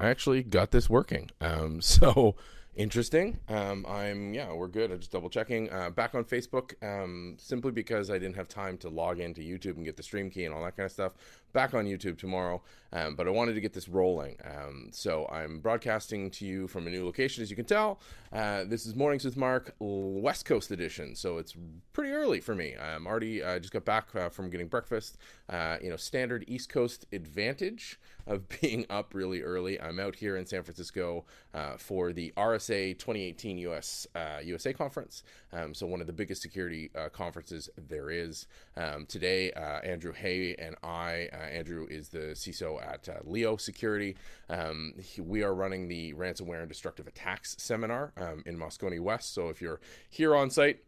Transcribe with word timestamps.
I 0.00 0.08
actually 0.08 0.42
got 0.42 0.70
this 0.70 0.88
working. 0.88 1.30
Um, 1.40 1.80
so 1.82 2.34
interesting. 2.74 3.38
Um, 3.48 3.84
I'm 3.86 4.32
yeah, 4.32 4.52
we're 4.52 4.68
good. 4.68 4.90
I'm 4.90 4.98
just 4.98 5.12
double 5.12 5.28
checking. 5.28 5.70
Uh, 5.70 5.90
back 5.90 6.14
on 6.14 6.24
Facebook, 6.24 6.72
um, 6.82 7.36
simply 7.38 7.70
because 7.70 8.10
I 8.10 8.18
didn't 8.18 8.36
have 8.36 8.48
time 8.48 8.78
to 8.78 8.88
log 8.88 9.20
into 9.20 9.42
YouTube 9.42 9.76
and 9.76 9.84
get 9.84 9.96
the 9.96 10.02
stream 10.02 10.30
key 10.30 10.44
and 10.46 10.54
all 10.54 10.64
that 10.64 10.76
kind 10.76 10.86
of 10.86 10.92
stuff. 10.92 11.12
Back 11.52 11.74
on 11.74 11.84
YouTube 11.84 12.16
tomorrow, 12.16 12.62
um, 12.92 13.16
but 13.16 13.26
I 13.26 13.30
wanted 13.30 13.54
to 13.54 13.60
get 13.60 13.72
this 13.72 13.88
rolling. 13.88 14.36
Um, 14.44 14.90
so 14.92 15.28
I'm 15.32 15.58
broadcasting 15.58 16.30
to 16.32 16.46
you 16.46 16.68
from 16.68 16.86
a 16.86 16.90
new 16.90 17.04
location, 17.04 17.42
as 17.42 17.50
you 17.50 17.56
can 17.56 17.64
tell. 17.64 17.98
Uh, 18.32 18.62
this 18.64 18.86
is 18.86 18.94
Mornings 18.94 19.24
with 19.24 19.36
Mark, 19.36 19.74
West 19.80 20.44
Coast 20.44 20.70
edition. 20.70 21.16
So 21.16 21.38
it's 21.38 21.56
pretty 21.92 22.12
early 22.12 22.38
for 22.38 22.54
me. 22.54 22.76
I'm 22.80 23.08
already 23.08 23.42
uh, 23.42 23.58
just 23.58 23.72
got 23.72 23.84
back 23.84 24.14
uh, 24.14 24.28
from 24.28 24.48
getting 24.48 24.68
breakfast. 24.68 25.18
Uh, 25.48 25.78
you 25.82 25.90
know, 25.90 25.96
standard 25.96 26.44
East 26.46 26.68
Coast 26.68 27.06
advantage 27.12 27.98
of 28.28 28.48
being 28.60 28.86
up 28.88 29.12
really 29.12 29.42
early. 29.42 29.80
I'm 29.80 29.98
out 29.98 30.14
here 30.14 30.36
in 30.36 30.46
San 30.46 30.62
Francisco 30.62 31.24
uh, 31.52 31.76
for 31.78 32.12
the 32.12 32.32
RSA 32.36 32.96
2018 32.96 33.58
US 33.58 34.06
USA 34.44 34.72
conference. 34.72 35.24
Um, 35.52 35.74
so 35.74 35.86
one 35.86 36.00
of 36.00 36.06
the 36.06 36.12
biggest 36.12 36.42
security 36.42 36.92
conferences 37.12 37.68
there 37.76 38.10
is. 38.10 38.46
Um, 38.76 39.06
today, 39.06 39.50
Andrew 39.82 40.12
Hay 40.12 40.54
and 40.56 40.76
I 40.84 41.28
uh, 41.39 41.39
Andrew 41.40 41.86
is 41.90 42.08
the 42.08 42.34
CISO 42.34 42.82
at 42.82 43.08
uh, 43.08 43.18
Leo 43.24 43.56
Security. 43.56 44.16
Um, 44.48 44.94
he, 45.00 45.20
we 45.20 45.42
are 45.42 45.54
running 45.54 45.88
the 45.88 46.14
ransomware 46.14 46.60
and 46.60 46.68
destructive 46.68 47.06
attacks 47.06 47.56
seminar 47.58 48.12
um, 48.16 48.42
in 48.46 48.58
Moscone 48.58 49.00
West. 49.00 49.34
So 49.34 49.48
if 49.48 49.60
you're 49.60 49.80
here 50.08 50.34
on 50.34 50.50
site, 50.50 50.80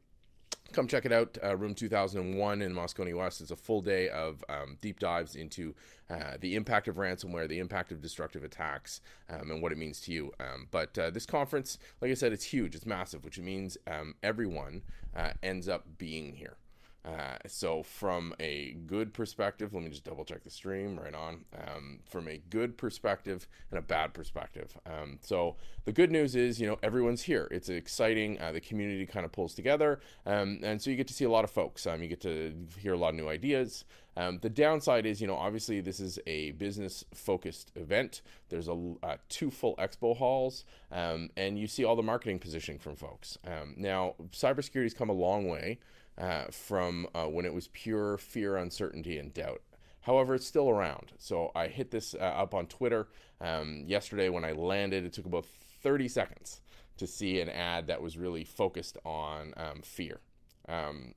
come 0.72 0.88
check 0.88 1.04
it 1.04 1.12
out. 1.12 1.38
Uh, 1.42 1.56
Room 1.56 1.74
2001 1.74 2.62
in 2.62 2.74
Moscone 2.74 3.16
West 3.16 3.40
is 3.40 3.50
a 3.50 3.56
full 3.56 3.82
day 3.82 4.08
of 4.08 4.44
um, 4.48 4.78
deep 4.80 4.98
dives 4.98 5.36
into 5.36 5.74
uh, 6.10 6.36
the 6.40 6.56
impact 6.56 6.88
of 6.88 6.96
ransomware, 6.96 7.48
the 7.48 7.58
impact 7.58 7.92
of 7.92 8.00
destructive 8.00 8.42
attacks, 8.42 9.00
um, 9.28 9.50
and 9.50 9.62
what 9.62 9.72
it 9.72 9.78
means 9.78 10.00
to 10.00 10.12
you. 10.12 10.32
Um, 10.40 10.68
but 10.70 10.96
uh, 10.98 11.10
this 11.10 11.26
conference, 11.26 11.78
like 12.00 12.10
I 12.10 12.14
said, 12.14 12.32
it's 12.32 12.44
huge, 12.44 12.74
it's 12.74 12.86
massive, 12.86 13.24
which 13.24 13.38
means 13.38 13.76
um, 13.86 14.14
everyone 14.22 14.82
uh, 15.14 15.30
ends 15.42 15.68
up 15.68 15.86
being 15.98 16.34
here. 16.34 16.56
Uh, 17.04 17.36
so 17.48 17.82
from 17.82 18.34
a 18.38 18.76
good 18.86 19.12
perspective, 19.12 19.74
let 19.74 19.82
me 19.82 19.90
just 19.90 20.04
double 20.04 20.24
check 20.24 20.44
the 20.44 20.50
stream 20.50 20.98
right 20.98 21.14
on. 21.14 21.44
Um, 21.66 22.00
from 22.08 22.28
a 22.28 22.40
good 22.50 22.78
perspective 22.78 23.48
and 23.70 23.78
a 23.78 23.82
bad 23.82 24.14
perspective. 24.14 24.78
Um, 24.86 25.18
so 25.20 25.56
the 25.84 25.92
good 25.92 26.12
news 26.12 26.36
is, 26.36 26.60
you 26.60 26.66
know, 26.66 26.78
everyone's 26.82 27.22
here. 27.22 27.48
It's 27.50 27.68
exciting. 27.68 28.40
Uh, 28.40 28.52
the 28.52 28.60
community 28.60 29.04
kind 29.06 29.24
of 29.24 29.32
pulls 29.32 29.54
together, 29.54 30.00
um, 30.26 30.60
and 30.62 30.80
so 30.80 30.90
you 30.90 30.96
get 30.96 31.08
to 31.08 31.14
see 31.14 31.24
a 31.24 31.30
lot 31.30 31.44
of 31.44 31.50
folks. 31.50 31.86
Um, 31.86 32.02
you 32.02 32.08
get 32.08 32.20
to 32.22 32.54
hear 32.78 32.92
a 32.92 32.98
lot 32.98 33.10
of 33.10 33.14
new 33.16 33.28
ideas. 33.28 33.84
Um, 34.14 34.38
the 34.42 34.50
downside 34.50 35.06
is, 35.06 35.22
you 35.22 35.26
know, 35.26 35.36
obviously 35.36 35.80
this 35.80 35.98
is 35.98 36.18
a 36.26 36.50
business-focused 36.52 37.72
event. 37.76 38.20
There's 38.50 38.68
a 38.68 38.94
uh, 39.02 39.16
two 39.30 39.50
full 39.50 39.74
expo 39.76 40.14
halls, 40.14 40.66
um, 40.92 41.30
and 41.36 41.58
you 41.58 41.66
see 41.66 41.82
all 41.82 41.96
the 41.96 42.02
marketing 42.02 42.38
positioning 42.38 42.78
from 42.78 42.94
folks. 42.94 43.38
now, 43.76 44.14
cybersecurity's 44.30 44.92
come 44.94 45.08
a 45.08 45.14
long 45.14 45.48
way 45.48 45.78
uh, 46.18 46.44
from 46.50 47.06
uh, 47.14 47.24
when 47.24 47.44
it 47.44 47.54
was 47.54 47.68
pure 47.68 48.18
fear, 48.18 48.56
uncertainty, 48.56 49.18
and 49.18 49.32
doubt. 49.32 49.62
However, 50.02 50.34
it's 50.34 50.46
still 50.46 50.68
around. 50.68 51.12
So 51.18 51.52
I 51.54 51.68
hit 51.68 51.90
this 51.90 52.14
uh, 52.14 52.18
up 52.18 52.54
on 52.54 52.66
Twitter 52.66 53.08
um, 53.40 53.84
yesterday 53.86 54.28
when 54.28 54.44
I 54.44 54.52
landed. 54.52 55.04
It 55.04 55.12
took 55.12 55.26
about 55.26 55.46
30 55.82 56.08
seconds 56.08 56.60
to 56.98 57.06
see 57.06 57.40
an 57.40 57.48
ad 57.48 57.86
that 57.86 58.02
was 58.02 58.18
really 58.18 58.44
focused 58.44 58.98
on 59.04 59.54
um, 59.56 59.80
fear. 59.82 60.20
Um, 60.68 61.14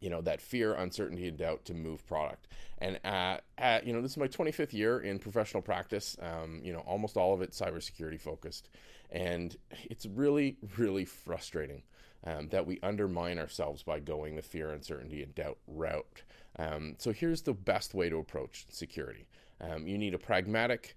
you 0.00 0.08
know 0.08 0.22
that 0.22 0.40
fear, 0.40 0.72
uncertainty, 0.72 1.28
and 1.28 1.36
doubt 1.36 1.66
to 1.66 1.74
move 1.74 2.06
product. 2.06 2.48
And 2.78 2.98
at, 3.04 3.44
at, 3.58 3.86
you 3.86 3.92
know 3.92 4.00
this 4.00 4.12
is 4.12 4.16
my 4.16 4.28
25th 4.28 4.72
year 4.72 5.00
in 5.00 5.18
professional 5.18 5.62
practice. 5.62 6.16
Um, 6.20 6.60
you 6.64 6.72
know 6.72 6.80
almost 6.80 7.16
all 7.16 7.34
of 7.34 7.42
it 7.42 7.52
cybersecurity 7.52 8.18
focused, 8.18 8.70
and 9.10 9.54
it's 9.84 10.06
really 10.06 10.56
really 10.78 11.04
frustrating 11.04 11.82
um, 12.24 12.48
that 12.48 12.66
we 12.66 12.78
undermine 12.82 13.38
ourselves 13.38 13.82
by 13.82 14.00
going 14.00 14.36
the 14.36 14.42
fear, 14.42 14.70
uncertainty, 14.70 15.22
and 15.22 15.34
doubt 15.34 15.58
route. 15.66 16.22
Um, 16.58 16.96
so 16.98 17.12
here's 17.12 17.42
the 17.42 17.54
best 17.54 17.94
way 17.94 18.08
to 18.08 18.18
approach 18.18 18.66
security. 18.68 19.26
Um, 19.60 19.86
you 19.86 19.98
need 19.98 20.14
a 20.14 20.18
pragmatic, 20.18 20.96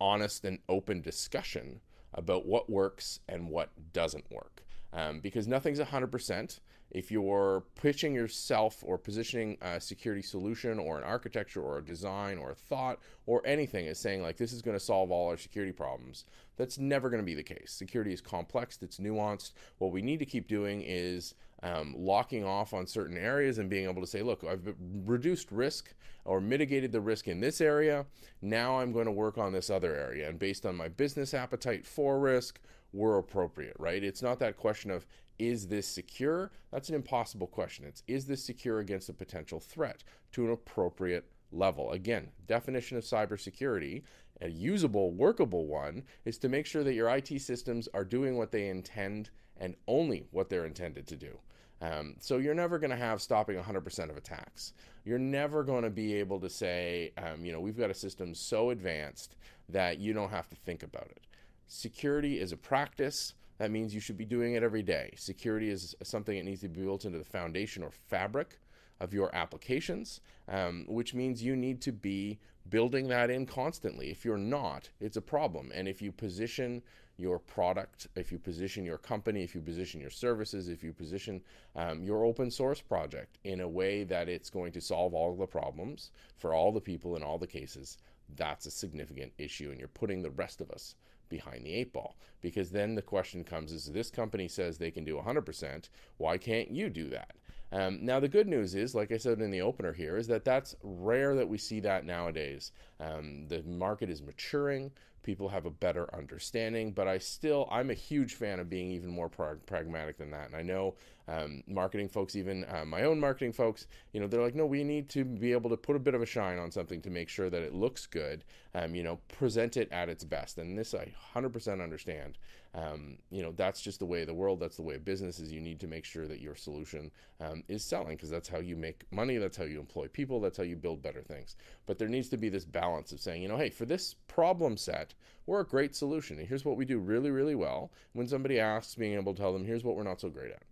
honest, 0.00 0.44
and 0.44 0.58
open 0.68 1.00
discussion 1.00 1.80
about 2.14 2.46
what 2.46 2.70
works 2.70 3.20
and 3.28 3.48
what 3.48 3.70
doesn't 3.92 4.30
work. 4.30 4.62
Um, 4.92 5.20
because 5.20 5.46
nothing's 5.46 5.80
100% 5.80 6.60
if 6.90 7.10
you're 7.10 7.64
pitching 7.80 8.14
yourself 8.14 8.82
or 8.82 8.96
positioning 8.96 9.58
a 9.60 9.80
security 9.80 10.22
solution 10.22 10.78
or 10.78 10.96
an 10.96 11.04
architecture 11.04 11.60
or 11.60 11.78
a 11.78 11.84
design 11.84 12.38
or 12.38 12.52
a 12.52 12.54
thought 12.54 12.98
or 13.26 13.42
anything 13.44 13.86
as 13.88 13.98
saying 13.98 14.22
like 14.22 14.36
this 14.36 14.52
is 14.52 14.62
going 14.62 14.76
to 14.76 14.82
solve 14.82 15.10
all 15.10 15.28
our 15.28 15.36
security 15.36 15.72
problems 15.72 16.24
that's 16.56 16.78
never 16.78 17.10
going 17.10 17.22
to 17.22 17.26
be 17.26 17.34
the 17.34 17.42
case. 17.42 17.72
Security 17.72 18.12
is 18.12 18.20
complex 18.20 18.78
it's 18.80 18.98
nuanced. 18.98 19.52
What 19.78 19.92
we 19.92 20.02
need 20.02 20.18
to 20.20 20.26
keep 20.26 20.48
doing 20.48 20.82
is 20.84 21.34
um, 21.62 21.94
locking 21.96 22.44
off 22.44 22.72
on 22.72 22.86
certain 22.86 23.18
areas 23.18 23.58
and 23.58 23.68
being 23.68 23.88
able 23.88 24.00
to 24.00 24.06
say 24.06 24.22
look 24.22 24.44
i've 24.44 24.74
reduced 25.04 25.50
risk 25.50 25.92
or 26.24 26.40
mitigated 26.40 26.92
the 26.92 27.00
risk 27.00 27.28
in 27.28 27.40
this 27.40 27.60
area. 27.60 28.06
Now 28.40 28.78
i'm 28.78 28.92
going 28.92 29.06
to 29.06 29.12
work 29.12 29.36
on 29.36 29.52
this 29.52 29.68
other 29.68 29.94
area. 29.94 30.28
And 30.28 30.38
based 30.38 30.64
on 30.64 30.74
my 30.74 30.88
business 30.88 31.34
appetite 31.34 31.84
for 31.84 32.18
risk 32.18 32.60
we're 32.92 33.18
appropriate, 33.18 33.76
right? 33.78 34.02
It's 34.02 34.22
not 34.22 34.38
that 34.40 34.56
question 34.56 34.90
of 34.90 35.06
is 35.38 35.68
this 35.68 35.86
secure? 35.86 36.50
That's 36.72 36.88
an 36.88 36.94
impossible 36.94 37.46
question. 37.46 37.84
It's 37.84 38.02
is 38.08 38.26
this 38.26 38.42
secure 38.42 38.80
against 38.80 39.08
a 39.08 39.12
potential 39.12 39.60
threat 39.60 40.02
to 40.32 40.44
an 40.44 40.52
appropriate 40.52 41.30
level? 41.52 41.92
Again, 41.92 42.28
definition 42.46 42.96
of 42.96 43.04
cybersecurity, 43.04 44.02
a 44.40 44.48
usable, 44.48 45.12
workable 45.12 45.66
one, 45.66 46.02
is 46.24 46.38
to 46.38 46.48
make 46.48 46.66
sure 46.66 46.82
that 46.82 46.94
your 46.94 47.08
IT 47.08 47.40
systems 47.40 47.88
are 47.94 48.04
doing 48.04 48.36
what 48.36 48.50
they 48.50 48.68
intend 48.68 49.30
and 49.60 49.76
only 49.86 50.26
what 50.30 50.48
they're 50.48 50.66
intended 50.66 51.06
to 51.06 51.16
do. 51.16 51.38
Um, 51.80 52.16
so 52.18 52.38
you're 52.38 52.54
never 52.54 52.78
going 52.78 52.90
to 52.90 52.96
have 52.96 53.22
stopping 53.22 53.56
100% 53.56 54.10
of 54.10 54.16
attacks. 54.16 54.72
You're 55.04 55.18
never 55.18 55.62
going 55.62 55.84
to 55.84 55.90
be 55.90 56.14
able 56.14 56.40
to 56.40 56.50
say, 56.50 57.12
um, 57.16 57.44
you 57.44 57.52
know, 57.52 57.60
we've 57.60 57.78
got 57.78 57.90
a 57.90 57.94
system 57.94 58.34
so 58.34 58.70
advanced 58.70 59.36
that 59.68 59.98
you 59.98 60.12
don't 60.12 60.30
have 60.30 60.48
to 60.48 60.56
think 60.56 60.82
about 60.82 61.06
it. 61.06 61.27
Security 61.68 62.40
is 62.40 62.50
a 62.50 62.56
practice. 62.56 63.34
That 63.58 63.70
means 63.70 63.94
you 63.94 64.00
should 64.00 64.16
be 64.16 64.24
doing 64.24 64.54
it 64.54 64.62
every 64.62 64.82
day. 64.82 65.12
Security 65.16 65.68
is 65.68 65.94
something 66.02 66.36
that 66.36 66.44
needs 66.44 66.62
to 66.62 66.68
be 66.68 66.82
built 66.82 67.04
into 67.04 67.18
the 67.18 67.24
foundation 67.24 67.82
or 67.82 67.90
fabric 67.90 68.58
of 69.00 69.12
your 69.12 69.34
applications, 69.34 70.20
um, 70.48 70.86
which 70.88 71.14
means 71.14 71.42
you 71.42 71.54
need 71.54 71.80
to 71.82 71.92
be 71.92 72.38
building 72.70 73.08
that 73.08 73.30
in 73.30 73.46
constantly. 73.46 74.10
If 74.10 74.24
you're 74.24 74.38
not, 74.38 74.88
it's 75.00 75.18
a 75.18 75.22
problem. 75.22 75.70
And 75.74 75.86
if 75.86 76.00
you 76.00 76.10
position 76.10 76.82
your 77.18 77.38
product, 77.38 78.06
if 78.16 78.32
you 78.32 78.38
position 78.38 78.84
your 78.84 78.98
company, 78.98 79.42
if 79.42 79.54
you 79.54 79.60
position 79.60 80.00
your 80.00 80.10
services, 80.10 80.68
if 80.68 80.82
you 80.82 80.92
position 80.92 81.42
um, 81.76 82.02
your 82.02 82.24
open 82.24 82.50
source 82.50 82.80
project 82.80 83.38
in 83.44 83.60
a 83.60 83.68
way 83.68 84.04
that 84.04 84.28
it's 84.28 84.50
going 84.50 84.72
to 84.72 84.80
solve 84.80 85.14
all 85.14 85.34
the 85.36 85.46
problems 85.46 86.12
for 86.38 86.54
all 86.54 86.72
the 86.72 86.80
people 86.80 87.16
in 87.16 87.22
all 87.22 87.36
the 87.36 87.46
cases, 87.46 87.98
that's 88.36 88.66
a 88.66 88.70
significant 88.70 89.32
issue. 89.38 89.70
And 89.70 89.78
you're 89.78 89.88
putting 89.88 90.22
the 90.22 90.30
rest 90.30 90.60
of 90.60 90.70
us 90.70 90.94
behind 91.28 91.64
the 91.64 91.74
eight 91.74 91.92
ball. 91.92 92.16
Because 92.40 92.70
then 92.70 92.94
the 92.94 93.02
question 93.02 93.44
comes 93.44 93.72
is 93.72 93.86
this 93.86 94.10
company 94.10 94.48
says 94.48 94.78
they 94.78 94.90
can 94.90 95.04
do 95.04 95.16
100%, 95.16 95.88
why 96.16 96.38
can't 96.38 96.70
you 96.70 96.88
do 96.88 97.08
that? 97.10 97.32
Um, 97.70 97.98
now, 98.02 98.18
the 98.18 98.28
good 98.28 98.48
news 98.48 98.74
is, 98.74 98.94
like 98.94 99.12
I 99.12 99.18
said 99.18 99.40
in 99.40 99.50
the 99.50 99.60
opener 99.60 99.92
here, 99.92 100.16
is 100.16 100.26
that 100.28 100.44
that's 100.44 100.74
rare 100.82 101.34
that 101.34 101.48
we 101.48 101.58
see 101.58 101.80
that 101.80 102.06
nowadays. 102.06 102.72
Um, 102.98 103.46
the 103.48 103.62
market 103.64 104.08
is 104.08 104.22
maturing 104.22 104.90
people 105.22 105.48
have 105.48 105.66
a 105.66 105.70
better 105.70 106.12
understanding 106.14 106.92
but 106.92 107.08
i 107.08 107.18
still 107.18 107.68
i'm 107.70 107.90
a 107.90 107.94
huge 107.94 108.34
fan 108.34 108.60
of 108.60 108.68
being 108.68 108.90
even 108.90 109.10
more 109.10 109.28
pra- 109.28 109.56
pragmatic 109.66 110.18
than 110.18 110.30
that. 110.30 110.46
And 110.46 110.56
i 110.56 110.62
know 110.62 110.94
um, 111.28 111.62
marketing 111.66 112.08
folks 112.08 112.36
even 112.36 112.64
uh, 112.64 112.86
my 112.86 113.02
own 113.02 113.20
marketing 113.20 113.52
folks 113.52 113.86
you 114.12 114.20
know 114.20 114.26
they're 114.26 114.42
like 114.42 114.54
no 114.54 114.64
we 114.64 114.82
need 114.82 115.10
to 115.10 115.24
be 115.24 115.52
able 115.52 115.68
to 115.68 115.76
put 115.76 115.94
a 115.94 115.98
bit 115.98 116.14
of 116.14 116.22
a 116.22 116.26
shine 116.26 116.58
on 116.58 116.70
something 116.70 117.02
to 117.02 117.10
make 117.10 117.28
sure 117.28 117.50
that 117.50 117.62
it 117.62 117.74
looks 117.74 118.06
good 118.06 118.44
um, 118.74 118.94
you 118.94 119.02
know 119.02 119.18
present 119.28 119.76
it 119.76 119.90
at 119.92 120.08
its 120.08 120.24
best. 120.24 120.58
And 120.58 120.78
this 120.78 120.94
i 120.94 121.12
100% 121.34 121.82
understand. 121.82 122.38
Um, 122.74 123.16
you 123.30 123.42
know 123.42 123.52
that's 123.56 123.80
just 123.80 123.98
the 123.98 124.06
way 124.06 124.20
of 124.20 124.26
the 124.26 124.34
world. 124.34 124.60
That's 124.60 124.76
the 124.76 124.82
way 124.82 124.96
of 124.96 125.04
business 125.04 125.40
is 125.40 125.50
you 125.50 125.60
need 125.60 125.80
to 125.80 125.86
make 125.86 126.04
sure 126.04 126.28
that 126.28 126.40
your 126.40 126.54
solution 126.54 127.10
um, 127.40 127.64
is 127.66 127.82
selling 127.82 128.16
because 128.16 128.30
that's 128.30 128.48
how 128.48 128.58
you 128.58 128.76
make 128.76 129.04
money. 129.10 129.38
That's 129.38 129.56
how 129.56 129.64
you 129.64 129.80
employ 129.80 130.08
people. 130.08 130.40
That's 130.40 130.58
how 130.58 130.64
you 130.64 130.76
build 130.76 131.02
better 131.02 131.22
things. 131.22 131.56
But 131.86 131.98
there 131.98 132.08
needs 132.08 132.28
to 132.28 132.36
be 132.36 132.50
this 132.50 132.66
balance 132.66 133.10
of 133.12 133.20
saying 133.20 133.42
you 133.42 133.48
know 133.48 133.56
hey 133.56 133.70
for 133.70 133.86
this 133.86 134.14
problem 134.26 134.76
set 134.76 135.07
we're 135.46 135.60
a 135.60 135.66
great 135.66 135.94
solution. 135.94 136.38
And 136.38 136.48
here's 136.48 136.64
what 136.64 136.76
we 136.76 136.84
do 136.84 136.98
really 136.98 137.30
really 137.30 137.54
well. 137.54 137.90
When 138.12 138.28
somebody 138.28 138.58
asks 138.60 138.94
being 138.94 139.14
able 139.14 139.34
to 139.34 139.40
tell 139.40 139.52
them 139.52 139.64
here's 139.64 139.84
what 139.84 139.96
we're 139.96 140.02
not 140.02 140.20
so 140.20 140.28
great 140.28 140.52
at 140.52 140.62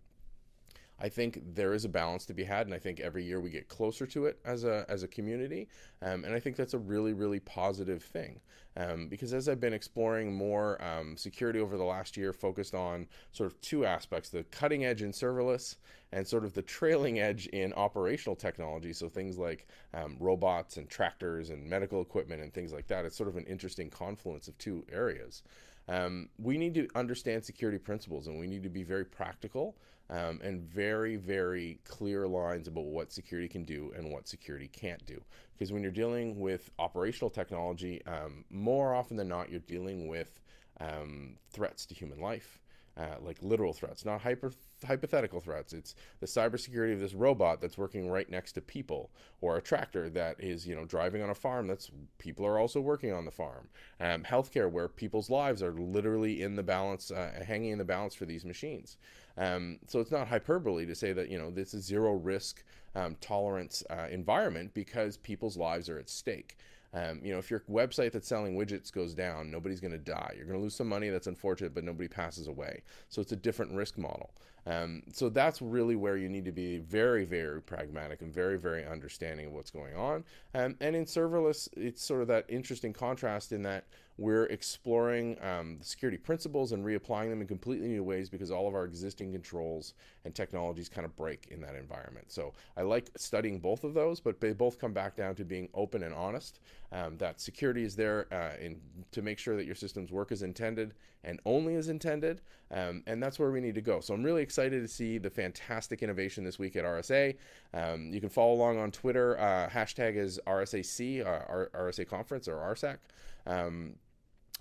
I 0.99 1.09
think 1.09 1.41
there 1.53 1.73
is 1.73 1.85
a 1.85 1.89
balance 1.89 2.25
to 2.25 2.33
be 2.33 2.43
had, 2.43 2.65
and 2.65 2.73
I 2.73 2.79
think 2.79 2.99
every 2.99 3.23
year 3.23 3.39
we 3.39 3.49
get 3.49 3.67
closer 3.67 4.07
to 4.07 4.25
it 4.25 4.39
as 4.45 4.63
a 4.63 4.85
as 4.89 5.03
a 5.03 5.07
community, 5.07 5.67
um, 6.01 6.23
and 6.25 6.33
I 6.33 6.39
think 6.39 6.55
that's 6.55 6.73
a 6.73 6.79
really 6.79 7.13
really 7.13 7.39
positive 7.39 8.03
thing. 8.03 8.39
Um, 8.75 9.07
because 9.07 9.33
as 9.33 9.49
I've 9.49 9.59
been 9.59 9.73
exploring 9.73 10.33
more 10.33 10.79
um, 10.83 11.17
security 11.17 11.59
over 11.59 11.77
the 11.77 11.83
last 11.83 12.15
year, 12.15 12.31
focused 12.31 12.75
on 12.75 13.07
sort 13.31 13.51
of 13.51 13.59
two 13.61 13.85
aspects: 13.85 14.29
the 14.29 14.43
cutting 14.45 14.85
edge 14.85 15.01
in 15.01 15.11
serverless 15.11 15.75
and 16.11 16.25
sort 16.25 16.45
of 16.45 16.53
the 16.53 16.61
trailing 16.61 17.19
edge 17.19 17.47
in 17.47 17.73
operational 17.73 18.35
technology. 18.35 18.93
So 18.93 19.09
things 19.09 19.37
like 19.37 19.67
um, 19.93 20.15
robots 20.19 20.77
and 20.77 20.89
tractors 20.89 21.49
and 21.49 21.67
medical 21.69 22.01
equipment 22.01 22.41
and 22.41 22.53
things 22.53 22.71
like 22.71 22.87
that. 22.87 23.05
It's 23.05 23.17
sort 23.17 23.29
of 23.29 23.35
an 23.35 23.45
interesting 23.45 23.89
confluence 23.89 24.47
of 24.47 24.57
two 24.57 24.85
areas. 24.91 25.43
Um, 25.89 26.29
we 26.37 26.57
need 26.57 26.73
to 26.75 26.87
understand 26.95 27.45
security 27.45 27.77
principles 27.77 28.27
and 28.27 28.39
we 28.39 28.47
need 28.47 28.63
to 28.63 28.69
be 28.69 28.83
very 28.83 29.05
practical 29.05 29.75
um, 30.09 30.39
and 30.43 30.61
very, 30.61 31.15
very 31.15 31.79
clear 31.85 32.27
lines 32.27 32.67
about 32.67 32.85
what 32.85 33.11
security 33.11 33.47
can 33.47 33.63
do 33.63 33.93
and 33.95 34.11
what 34.11 34.27
security 34.27 34.67
can't 34.67 35.05
do. 35.05 35.21
Because 35.53 35.71
when 35.71 35.81
you're 35.83 35.91
dealing 35.91 36.39
with 36.39 36.69
operational 36.79 37.29
technology, 37.29 38.01
um, 38.05 38.45
more 38.49 38.93
often 38.93 39.17
than 39.17 39.27
not, 39.27 39.49
you're 39.49 39.59
dealing 39.61 40.07
with 40.07 40.39
um, 40.79 41.37
threats 41.51 41.85
to 41.87 41.95
human 41.95 42.19
life. 42.19 42.59
Uh, 42.97 43.15
like 43.21 43.37
literal 43.43 43.73
threats, 43.73 44.05
not 44.05 44.19
hyper 44.19 44.51
hypothetical 44.85 45.39
threats. 45.39 45.73
It's 45.73 45.95
the 46.19 46.25
cybersecurity 46.25 46.93
of 46.93 46.99
this 46.99 47.13
robot 47.13 47.61
that's 47.61 47.77
working 47.77 48.09
right 48.09 48.29
next 48.29 48.53
to 48.53 48.61
people, 48.61 49.09
or 49.41 49.57
a 49.57 49.61
tractor 49.61 50.09
that 50.11 50.39
is, 50.39 50.67
you 50.67 50.75
know, 50.75 50.85
driving 50.85 51.21
on 51.21 51.29
a 51.29 51.35
farm. 51.35 51.67
That's 51.67 51.89
people 52.17 52.45
are 52.45 52.59
also 52.59 52.81
working 52.81 53.13
on 53.13 53.25
the 53.25 53.31
farm. 53.31 53.69
Um, 53.99 54.23
healthcare, 54.23 54.69
where 54.69 54.87
people's 54.87 55.29
lives 55.29 55.63
are 55.63 55.73
literally 55.73 56.41
in 56.41 56.55
the 56.55 56.63
balance, 56.63 57.11
uh, 57.11 57.43
hanging 57.45 57.71
in 57.71 57.77
the 57.77 57.85
balance 57.85 58.15
for 58.15 58.25
these 58.25 58.45
machines. 58.45 58.97
Um, 59.37 59.79
so 59.87 59.99
it's 59.99 60.11
not 60.11 60.27
hyperbole 60.27 60.85
to 60.85 60.95
say 60.95 61.13
that 61.13 61.29
you 61.29 61.37
know 61.37 61.51
this 61.51 61.73
is 61.73 61.85
zero 61.85 62.13
risk 62.13 62.63
um, 62.95 63.15
tolerance 63.21 63.83
uh, 63.89 64.07
environment 64.09 64.73
because 64.73 65.17
people's 65.17 65.57
lives 65.57 65.89
are 65.89 65.99
at 65.99 66.09
stake. 66.09 66.57
Um, 66.93 67.19
you 67.21 67.31
know, 67.31 67.37
if 67.37 67.51
your 67.51 67.63
website 67.69 68.13
that's 68.13 68.27
selling 68.27 68.55
widgets 68.55 68.91
goes 68.91 69.13
down, 69.13 69.51
nobody's 69.51 69.79
going 69.79 69.91
to 69.91 69.97
die. 69.97 70.33
You're 70.35 70.45
going 70.45 70.57
to 70.57 70.63
lose 70.63 70.75
some 70.75 70.87
money. 70.87 71.09
That's 71.09 71.27
unfortunate, 71.27 71.75
but 71.75 71.83
nobody 71.83 72.07
passes 72.07 72.47
away. 72.47 72.81
So 73.09 73.21
it's 73.21 73.33
a 73.33 73.35
different 73.35 73.73
risk 73.73 73.97
model. 73.97 74.31
Um, 74.67 75.03
so 75.13 75.29
that's 75.29 75.61
really 75.61 75.95
where 75.95 76.17
you 76.17 76.27
need 76.27 76.43
to 76.45 76.51
be 76.51 76.79
very, 76.79 77.23
very 77.23 77.61
pragmatic 77.61 78.21
and 78.21 78.33
very, 78.33 78.57
very 78.57 78.85
understanding 78.85 79.47
of 79.47 79.53
what's 79.53 79.71
going 79.71 79.95
on. 79.95 80.25
Um, 80.53 80.75
and 80.81 80.95
in 80.95 81.05
serverless, 81.05 81.69
it's 81.77 82.03
sort 82.03 82.21
of 82.21 82.27
that 82.27 82.45
interesting 82.49 82.91
contrast 82.91 83.53
in 83.53 83.61
that 83.63 83.85
we're 84.17 84.45
exploring 84.45 85.37
um, 85.43 85.77
the 85.77 85.85
security 85.85 86.17
principles 86.17 86.71
and 86.71 86.83
reapplying 86.83 87.29
them 87.29 87.41
in 87.41 87.47
completely 87.47 87.87
new 87.87 88.03
ways 88.03 88.29
because 88.29 88.49
all 88.49 88.67
of 88.67 88.73
our 88.73 88.83
existing 88.83 89.31
controls 89.31 89.93
and 90.25 90.33
technologies 90.33 90.89
kind 90.89 91.05
of 91.05 91.15
break 91.15 91.47
in 91.51 91.61
that 91.61 91.75
environment. 91.75 92.31
So 92.31 92.53
I 92.75 92.81
like 92.81 93.11
studying 93.15 93.59
both 93.59 93.83
of 93.83 93.93
those, 93.93 94.19
but 94.19 94.41
they 94.41 94.53
both 94.53 94.79
come 94.79 94.91
back 94.91 95.15
down 95.15 95.35
to 95.35 95.45
being 95.45 95.69
open 95.75 96.01
and 96.01 96.15
honest. 96.15 96.59
Um, 96.91 97.17
that 97.17 97.39
security 97.39 97.83
is 97.83 97.95
there 97.95 98.25
uh, 98.33 98.59
in, 98.59 98.81
to 99.11 99.21
make 99.21 99.37
sure 99.37 99.55
that 99.55 99.65
your 99.65 99.75
systems 99.75 100.11
work 100.11 100.31
as 100.31 100.41
intended 100.41 100.95
and 101.23 101.39
only 101.45 101.75
as 101.75 101.89
intended. 101.89 102.41
Um, 102.71 103.03
and 103.07 103.21
that's 103.23 103.39
where 103.39 103.51
we 103.51 103.61
need 103.61 103.75
to 103.75 103.81
go. 103.81 103.99
So 104.01 104.13
I'm 104.13 104.23
really 104.23 104.41
excited 104.41 104.81
to 104.81 104.87
see 104.87 105.17
the 105.17 105.29
fantastic 105.29 106.03
innovation 106.03 106.43
this 106.43 106.59
week 106.59 106.75
at 106.75 106.83
RSA. 106.83 107.35
Um, 107.73 108.11
you 108.11 108.19
can 108.19 108.29
follow 108.29 108.53
along 108.53 108.77
on 108.77 108.91
Twitter. 108.91 109.39
Uh, 109.39 109.69
hashtag 109.69 110.17
is 110.17 110.39
RSAC, 110.45 111.25
uh, 111.25 111.65
RSA 111.77 112.07
Conference 112.07 112.47
or 112.47 112.55
RSAC. 112.55 112.97
Um, 113.45 113.95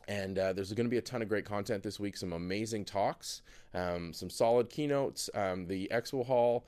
and 0.08 0.38
uh, 0.38 0.52
there's 0.52 0.72
going 0.72 0.86
to 0.86 0.90
be 0.90 0.98
a 0.98 1.02
ton 1.02 1.20
of 1.22 1.28
great 1.28 1.44
content 1.44 1.82
this 1.82 1.98
week. 1.98 2.16
Some 2.16 2.32
amazing 2.32 2.84
talks, 2.84 3.42
um, 3.74 4.12
some 4.12 4.30
solid 4.30 4.70
keynotes. 4.70 5.28
Um, 5.34 5.66
the 5.66 5.90
Expo 5.92 6.24
Hall 6.24 6.64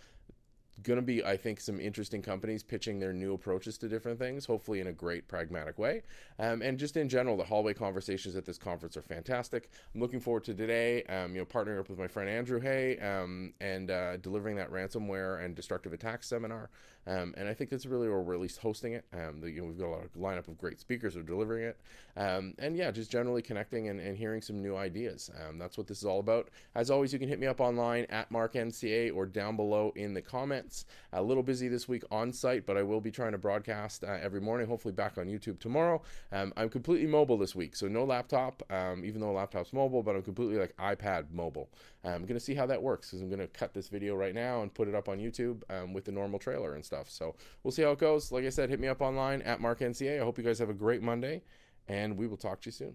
going 0.83 0.99
to 0.99 1.03
be, 1.03 1.25
I 1.25 1.37
think, 1.37 1.61
some 1.61 1.81
interesting 1.81 2.23
companies 2.23 2.63
pitching 2.63 2.99
their 2.99 3.13
new 3.13 3.35
approaches 3.35 3.79
to 3.79 3.89
different 3.89 4.19
things, 4.19 4.47
hopefully 4.47 4.81
in 4.81 4.87
a 4.87 4.93
great, 4.93 5.29
pragmatic 5.29 5.79
way. 5.79 6.03
Um, 6.39 6.63
and 6.63 6.79
just 6.79 6.97
in 6.97 7.09
general, 7.09 7.37
the 7.37 7.45
hallway 7.45 7.75
conversations 7.75 8.37
at 8.37 8.45
this 8.45 8.59
conference 8.59 8.97
are 8.97 9.03
fantastic. 9.03 9.71
I'm 9.95 10.01
looking 10.01 10.21
forward 10.21 10.45
to 10.45 10.55
today, 10.55 11.03
um, 11.05 11.35
you 11.35 11.41
know, 11.41 11.47
partnering 11.47 11.81
up 11.81 11.89
with 11.89 11.99
my 11.99 12.09
friend 12.09 12.29
Andrew 12.29 12.61
Hay 12.61 12.99
um, 12.99 13.53
and 13.61 13.91
uh, 13.91 14.17
delivering 14.19 14.57
that 14.57 14.71
ransomware 14.71 15.45
and 15.45 15.55
destructive 15.55 15.93
attacks 15.93 16.29
seminar. 16.29 16.71
Um, 17.09 17.35
and 17.39 17.49
I 17.49 17.55
think 17.55 17.71
that's 17.71 17.87
really 17.87 18.09
where 18.09 18.21
we're 18.21 18.35
at 18.35 18.41
least 18.41 18.59
hosting 18.59 18.93
it. 18.93 19.05
Um, 19.15 19.41
the, 19.41 19.51
you 19.51 19.63
know, 19.63 19.67
we've 19.67 19.79
got 19.79 19.87
a 19.87 19.97
lot 19.97 20.05
of 20.05 20.13
lineup 20.13 20.47
of 20.47 20.59
great 20.59 20.79
speakers 20.79 21.15
who 21.15 21.21
are 21.21 21.25
delivering 21.25 21.65
it. 21.65 21.79
Um, 22.17 22.55
and 22.59 22.77
yeah, 22.77 22.91
just 22.91 23.11
generally 23.11 23.41
connecting 23.41 23.89
and, 23.89 23.99
and 23.99 24.17
hearing 24.17 24.43
some 24.43 24.63
new 24.63 24.77
ideas. 24.77 25.31
that's 25.59 25.79
what 25.79 25.87
this 25.87 25.99
is 25.99 26.05
all 26.05 26.21
about. 26.21 26.51
As 26.75 26.91
always, 26.91 27.13
you 27.13 27.19
can 27.19 27.29
hit 27.29 27.41
me 27.41 27.47
up 27.47 27.61
online 27.61 28.05
at 28.11 28.31
MarkNCA 28.31 29.15
or 29.15 29.25
down 29.25 29.57
below 29.57 29.93
in 29.97 30.13
the 30.13 30.21
comments. 30.21 30.85
A 31.15 31.23
little 31.23 31.43
busy 31.43 31.69
this 31.69 31.89
week 31.89 32.05
on 32.11 32.33
site, 32.33 32.67
but 32.67 32.77
I 32.77 32.83
will 32.83 33.01
be 33.01 33.11
trying 33.11 33.33
to 33.33 33.39
broadcast 33.39 34.05
uh, 34.05 34.19
every 34.21 34.41
morning, 34.41 34.67
hopefully 34.67 34.93
back 34.93 35.17
on 35.17 35.27
YouTube 35.27 35.59
tomorrow. 35.61 36.03
Um, 36.31 36.53
I'm 36.57 36.69
completely 36.69 37.07
mobile 37.07 37.39
this 37.39 37.55
week, 37.55 37.75
so 37.75 37.89
no 37.89 38.05
laptop, 38.05 38.63
um, 38.71 39.05
even 39.05 39.21
though 39.21 39.31
a 39.31 39.33
laptop's 39.33 39.73
mobile, 39.73 40.03
but 40.03 40.15
I'm 40.15 40.23
completely 40.23 40.59
like 40.59 40.77
iPad 40.77 41.31
mobile. 41.33 41.71
I'm 42.05 42.23
going 42.23 42.35
to 42.35 42.41
see 42.41 42.55
how 42.55 42.67
that 42.67 42.83
works 42.83 43.09
because 43.09 43.23
I'm 43.23 43.29
going 43.29 43.41
to 43.41 43.47
cut 43.47 43.75
this 43.75 43.89
video 43.89 44.15
right 44.15 44.35
now 44.35 44.63
and 44.63 44.73
put 44.73 44.89
it 44.89 44.95
up 44.95 45.09
on 45.09 45.19
YouTube 45.19 45.63
um, 45.71 45.93
with 45.93 46.05
the 46.05 46.13
normal 46.13 46.39
trailer 46.39 46.75
and 46.75 46.85
stuff. 46.85 46.98
So 47.07 47.37
we'll 47.63 47.73
see 47.73 47.83
how 47.83 47.93
it 47.93 47.99
goes. 47.99 48.33
Like 48.33 48.45
I 48.45 48.49
said, 48.49 48.71
hit 48.71 48.81
me 48.81 48.89
up 48.89 49.01
online 49.01 49.43
at 49.43 49.61
MarkNCA. 49.61 50.21
I 50.21 50.25
hope 50.25 50.39
you 50.39 50.45
guys 50.45 50.59
have 50.59 50.71
a 50.71 50.75
great 50.75 51.03
Monday, 51.03 51.43
and 51.87 52.17
we 52.17 52.27
will 52.27 52.37
talk 52.37 52.61
to 52.63 52.69
you 52.69 52.73
soon. 52.73 52.95